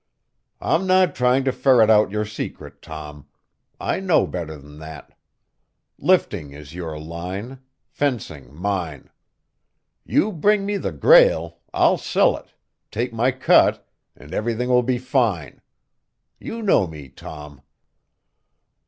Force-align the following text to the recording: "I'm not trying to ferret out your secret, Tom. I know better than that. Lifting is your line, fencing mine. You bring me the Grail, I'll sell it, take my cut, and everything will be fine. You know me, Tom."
"I'm 0.59 0.87
not 0.87 1.13
trying 1.13 1.43
to 1.43 1.51
ferret 1.51 1.91
out 1.91 2.09
your 2.09 2.25
secret, 2.25 2.81
Tom. 2.81 3.27
I 3.79 3.99
know 3.99 4.25
better 4.25 4.57
than 4.57 4.79
that. 4.79 5.15
Lifting 5.99 6.53
is 6.53 6.73
your 6.73 6.97
line, 6.99 7.59
fencing 7.85 8.51
mine. 8.51 9.11
You 10.03 10.31
bring 10.31 10.65
me 10.65 10.77
the 10.77 10.91
Grail, 10.91 11.59
I'll 11.71 11.99
sell 11.99 12.35
it, 12.35 12.51
take 12.89 13.13
my 13.13 13.29
cut, 13.31 13.87
and 14.15 14.33
everything 14.33 14.69
will 14.69 14.81
be 14.81 14.97
fine. 14.97 15.61
You 16.39 16.63
know 16.63 16.87
me, 16.87 17.07
Tom." 17.07 17.61